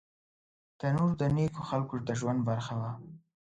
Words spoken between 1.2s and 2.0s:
د نیکو خلکو